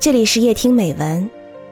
[0.00, 1.28] 这里是夜听美文，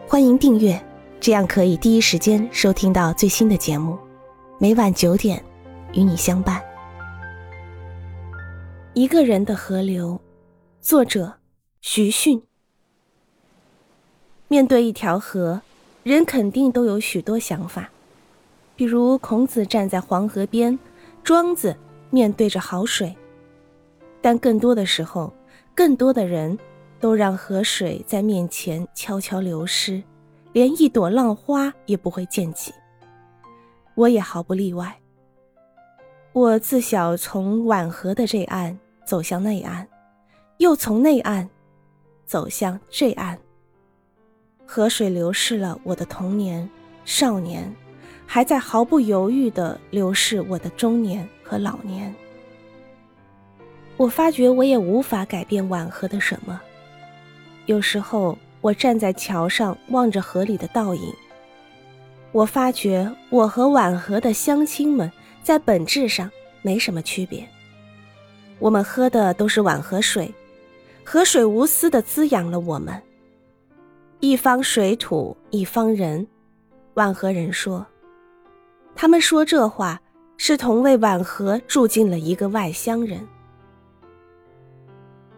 [0.08, 0.84] 欢迎订阅，
[1.20, 3.96] 这样可以第一时间收听到最新的节目。
[4.58, 5.40] 每晚九点，
[5.92, 6.60] 与你相伴。
[8.94, 10.20] 一个人的河流，
[10.80, 11.34] 作者
[11.80, 12.42] 徐迅。
[14.48, 15.62] 面对一条河，
[16.02, 17.88] 人肯定都有许多想法，
[18.74, 20.76] 比如孔子站在黄河边，
[21.22, 21.76] 庄子
[22.10, 23.14] 面对着好水。
[24.20, 25.32] 但更多的时候，
[25.76, 26.58] 更多的人。
[26.98, 30.02] 都让河水在面前悄悄流失，
[30.52, 32.72] 连一朵浪花也不会溅起。
[33.94, 34.96] 我也毫不例外。
[36.32, 39.86] 我自小从晚河的这岸走向那岸，
[40.58, 41.48] 又从那岸
[42.26, 43.38] 走向这岸。
[44.66, 46.68] 河水流逝了我的童年、
[47.04, 47.74] 少年，
[48.26, 52.14] 还在毫不犹豫地流逝我的中年和老年。
[53.96, 56.60] 我发觉我也无法改变晚河的什么。
[57.66, 61.12] 有时候，我站在桥上望着河里的倒影，
[62.30, 65.10] 我发觉我和晚河的乡亲们
[65.42, 66.30] 在本质上
[66.62, 67.46] 没什么区别。
[68.60, 70.32] 我们喝的都是晚河水，
[71.04, 73.02] 河水无私的滋养了我们。
[74.20, 76.26] 一方水土一方人，
[76.94, 77.84] 晚河人说。
[78.94, 80.00] 他们说这话
[80.38, 83.20] 是同为晚河住进了一个外乡人。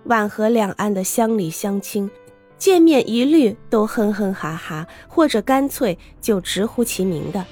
[0.09, 2.11] 皖河两岸的乡里乡亲，
[2.57, 7.45] 见面一律都哼哼哈哈，或者干脆就直呼其名的，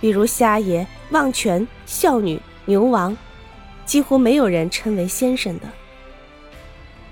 [0.00, 3.16] 比如虾爷、望泉、孝女、牛王，
[3.84, 5.66] 几乎没有人称为先生的。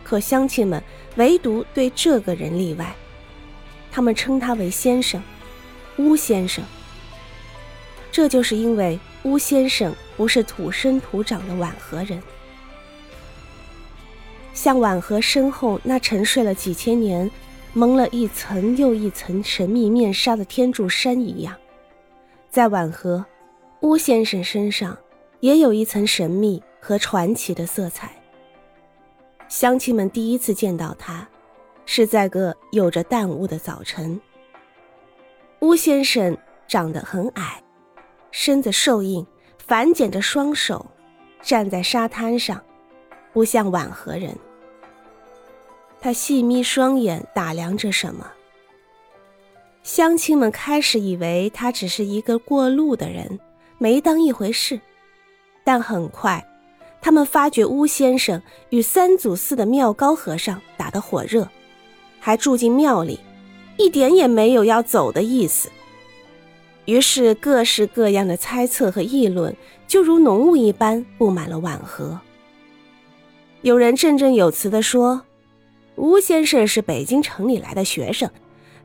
[0.04, 0.80] 可乡亲们
[1.16, 2.94] 唯独对这个人例外，
[3.90, 5.20] 他们称他为先生，
[5.96, 6.64] 巫先生。
[8.12, 12.22] 这就是因为巫先生不是土生土长的皖河人。
[14.56, 17.30] 像晚河身后那沉睡了几千年、
[17.74, 21.54] 蒙了一层又一层神秘面纱的天柱山一样，
[22.48, 23.22] 在晚河，
[23.82, 24.96] 巫先生身上
[25.40, 28.10] 也有一层神秘和传奇的色彩。
[29.46, 31.28] 乡亲们第一次见到他，
[31.84, 34.18] 是在个有着淡雾的早晨。
[35.60, 36.34] 巫先生
[36.66, 37.62] 长得很矮，
[38.30, 39.24] 身子瘦硬，
[39.66, 40.86] 反剪着双手，
[41.42, 42.58] 站在沙滩上，
[43.34, 44.34] 不像晚河人。
[46.00, 48.26] 他细眯双眼打量着什么。
[49.82, 53.38] 乡亲们开始以为他只是一个过路的人，
[53.78, 54.80] 没当一回事。
[55.64, 56.44] 但很快，
[57.00, 61.48] 他们发觉巫先生与三祖寺的妙高和尚打得火热，
[62.18, 63.20] 还住进庙里，
[63.76, 65.70] 一点也没有要走的意思。
[66.84, 69.56] 于是，各式各样的猜测和议论
[69.88, 72.20] 就如浓雾一般布满了晚河。
[73.62, 75.22] 有人振振有词地说。
[75.96, 78.30] 吴先生是北京城里来的学生，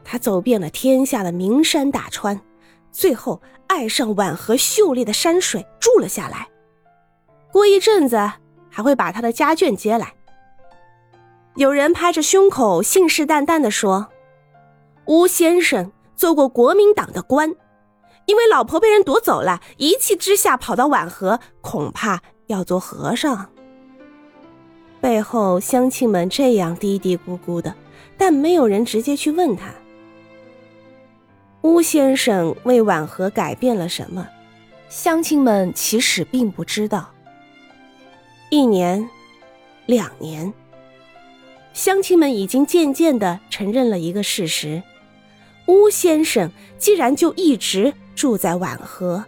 [0.04, 2.40] 他走遍了天下的名山大川，
[2.92, 6.48] 最后爱上宛河秀丽的山水，住了下来。
[7.52, 8.18] 过一阵子
[8.70, 10.14] 还会把他的家眷接来。
[11.56, 14.08] 有人拍着胸口，信誓旦旦地说
[15.06, 17.54] ：“吴先生做过国民党的官，
[18.26, 23.50] 因为老婆被人夺走了，一气之下跑到宛河，恐怕要做和尚。”
[25.02, 27.76] 背后乡亲们这样嘀嘀咕咕的，
[28.18, 29.74] 但没有人直接去问他。
[31.64, 34.28] 巫先生为婉和改变了什么？
[34.90, 37.10] 乡亲们其实并不知道。
[38.50, 39.10] 一年，
[39.86, 40.54] 两年，
[41.74, 44.84] 乡亲们已经渐渐的承认了一个事实：
[45.68, 49.24] 巫先生既然就一直住在婉和，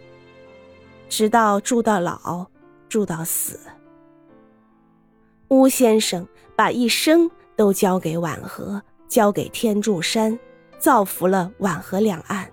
[1.08, 2.46] 直到住到老，
[2.88, 3.58] 住到死。
[5.54, 6.26] 巫先生
[6.56, 10.36] 把一生都交给婉和，交给天柱山，
[10.80, 12.50] 造福了婉河两岸。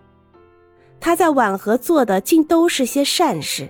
[0.99, 3.67] 他在婉河做的竟都是些善事。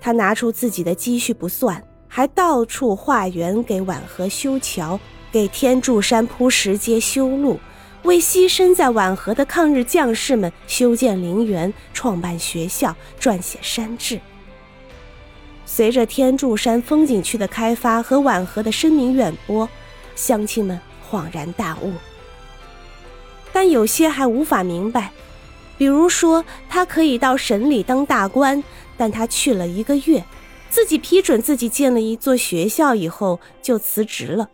[0.00, 4.98] 他拿出自己的积蓄不算，还到处化缘给婉河修桥，
[5.30, 7.60] 给天柱山铺石阶修路，
[8.04, 14.18] 为牺牲在婉河的抗日将士们修建陵园、创办学校、撰写山志。
[15.66, 19.68] 随着天柱山风景区的开发和婉河的声名远播，
[20.14, 20.80] 乡亲们
[21.10, 21.92] 恍然大悟。
[23.52, 25.10] 但有些还无法明白，
[25.76, 28.62] 比如说他可以到省里当大官，
[28.96, 30.24] 但他去了一个月，
[30.70, 34.48] 自己批准自己建了一座学校以后就辞职了。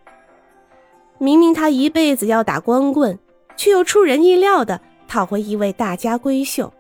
[1.19, 3.19] 明明他一辈子要打光棍，
[3.57, 6.73] 却又出人意料的讨回一位大家闺秀。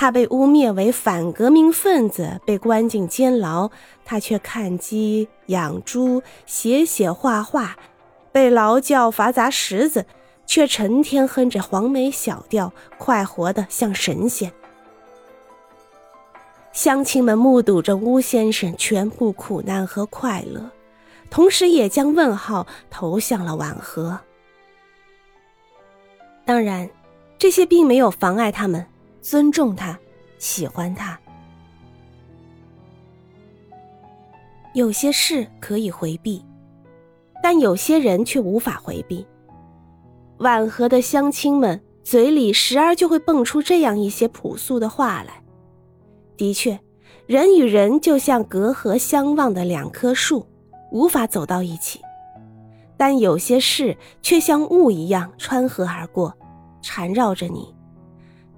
[0.00, 3.70] 他被污蔑为反革命分子，被关进监牢，
[4.02, 7.76] 他却看鸡、养猪、写写画画，
[8.32, 10.06] 被劳教罚砸石子，
[10.46, 14.50] 却成天哼着黄梅小调，快活的像神仙。
[16.72, 20.70] 乡亲们目睹着巫先生全部苦难和快乐，
[21.28, 24.18] 同时也将问号投向了婉和。
[26.46, 26.88] 当然，
[27.36, 28.86] 这些并没有妨碍他们
[29.20, 29.98] 尊重他、
[30.38, 31.18] 喜欢他。
[34.74, 36.44] 有些事可以回避，
[37.42, 39.26] 但有些人却无法回避。
[40.38, 45.42] 婉和的乡亲们嘴里时而就会蹦出这样一些朴素的话来。
[46.36, 46.78] 的确，
[47.26, 50.46] 人与人就像隔河相望的两棵树，
[50.90, 52.00] 无法走到一起。
[52.96, 56.34] 但有些事却像雾一样穿河而过，
[56.80, 57.74] 缠绕着你，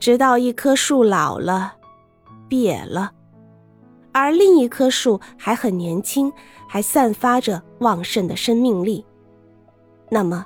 [0.02, 1.74] 直到一棵树老了、
[2.48, 3.12] 瘪了。
[4.10, 6.32] 而另一棵树还很年轻，
[6.68, 9.06] 还散发着旺盛的生命力。
[10.10, 10.44] 那么，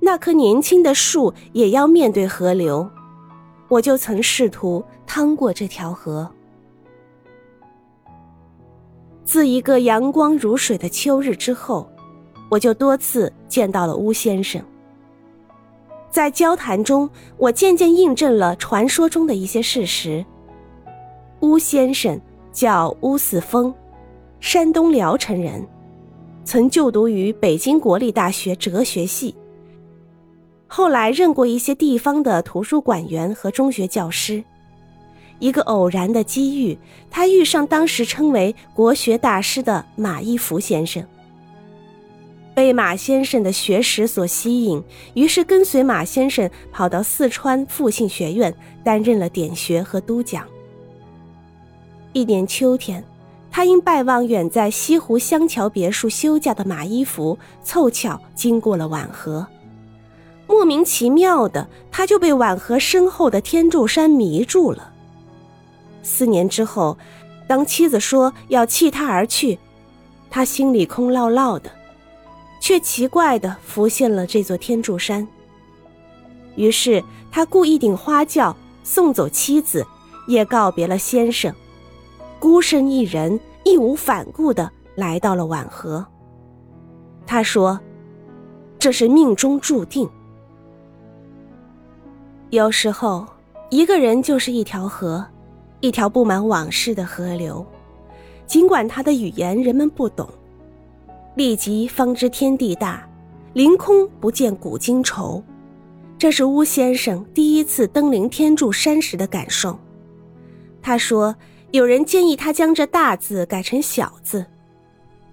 [0.00, 2.90] 那棵年轻的树也要面对河流。
[3.68, 6.28] 我就曾试图趟过这条河。
[9.24, 11.88] 自一个阳光如水的秋日之后，
[12.50, 14.60] 我就多次见到了巫先生。
[16.12, 20.24] 在交谈中，我渐渐印证了传说中的一些事实。
[21.40, 22.20] 巫先生。
[22.52, 23.72] 叫乌四峰，
[24.38, 25.66] 山东聊城人，
[26.44, 29.34] 曾就读于北京国立大学哲学系。
[30.66, 34.44] 后来任过一些地方的图书馆员和中学教师。
[35.38, 36.78] 一个偶然的机遇，
[37.10, 41.02] 他遇上当时称为国学大师的马一浮先生，
[42.54, 44.82] 被马先生的学识所吸引，
[45.14, 48.54] 于是跟随马先生跑到四川复兴学院
[48.84, 50.46] 担任了点学和督讲。
[52.12, 53.02] 一年秋天，
[53.50, 59.46] 他因拜望远在西湖香桥别墅休假的马一福，凑巧经过了婉河。
[60.46, 64.92] 莫名其妙的，他就被婉河身后的天柱山迷住了。
[66.02, 66.98] 四年之后，
[67.46, 69.58] 当妻子说要弃他而去，
[70.28, 71.70] 他心里空落落的，
[72.62, 75.26] 却奇怪的浮现了这座天柱山。
[76.54, 79.84] 于是他雇一顶花轿送走妻子，
[80.28, 81.52] 也告别了先生。
[82.38, 86.06] 孤身一人，义无反顾的来到了婉河。
[87.26, 87.80] 他说
[88.78, 90.08] ：“这是命中注定。
[92.50, 93.26] 有时候，
[93.70, 95.26] 一个人就是一条河，
[95.80, 97.66] 一条布满往事的河流。
[98.46, 100.28] 尽管他的语言人们不懂，
[101.34, 103.08] 立即方知天地大，
[103.52, 105.42] 凌空不见古今愁。
[106.18, 109.78] 这是巫先生第一次登临天柱山时的感受。
[110.80, 111.34] 他说。”
[111.72, 114.44] 有人建议他将这大字改成小字，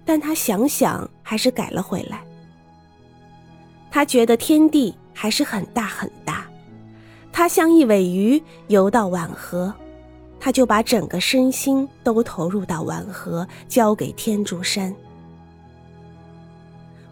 [0.06, 2.24] 但他想想还是改了回来。
[3.90, 6.46] 他觉得天地还是很大很大，
[7.30, 9.70] 他像一尾鱼游到婉河，
[10.40, 14.96] 他就把整个身心都投入到婉河，交给天柱山。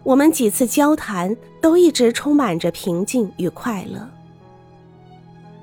[0.03, 4.09] 我们几次交谈都一直充满着平静与快乐。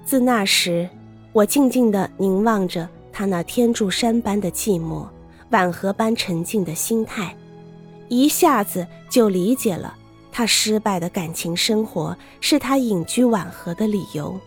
[0.05, 0.89] 自那时，
[1.33, 2.89] 我静静地凝望着。
[3.19, 5.07] 他那天柱山般的寂寞，
[5.49, 7.35] 晚河般沉静的心态，
[8.09, 9.97] 一下子就理解了
[10.31, 14.39] 他失败的感情生活是他隐居晚河的理由。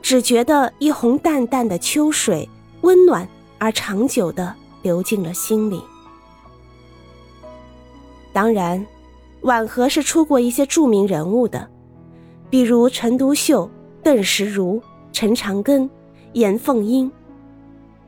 [0.00, 2.48] 只觉得一泓淡淡的秋水，
[2.82, 3.28] 温暖
[3.58, 5.82] 而长久的流进了心里。
[8.32, 8.86] 当然，
[9.42, 11.68] 晚河是出过一些著名人物的，
[12.48, 13.70] 比如陈独秀、
[14.02, 14.82] 邓石如、
[15.12, 15.88] 陈长庚。
[16.32, 17.10] 严凤英，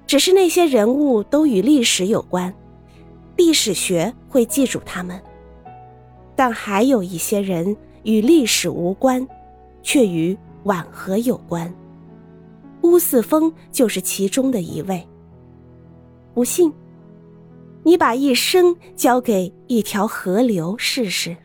[0.07, 2.55] 只是那些人物都与历史有关，
[3.37, 5.21] 历史学会记住他们。
[6.37, 9.27] 但还有一些人与历史无关，
[9.83, 11.69] 却与婉和有关。
[12.83, 15.05] 乌四峰就是其中的一位。
[16.33, 16.73] 不信，
[17.85, 21.37] 你把一生交给一条河流试试。